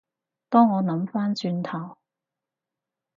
[0.49, 1.95] 當我諗返轉頭